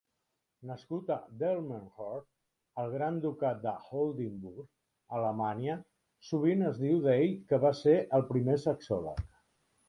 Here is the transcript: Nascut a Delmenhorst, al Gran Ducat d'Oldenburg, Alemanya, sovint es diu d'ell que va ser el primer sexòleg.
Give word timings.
Nascut 0.67 1.09
a 1.15 1.17
Delmenhorst, 1.41 2.29
al 2.83 2.89
Gran 2.93 3.19
Ducat 3.25 3.59
d'Oldenburg, 3.65 4.65
Alemanya, 5.19 5.77
sovint 6.31 6.65
es 6.71 6.81
diu 6.87 7.05
d'ell 7.05 7.37
que 7.53 7.61
va 7.67 7.73
ser 7.83 7.95
el 8.21 8.27
primer 8.33 8.59
sexòleg. 8.67 9.23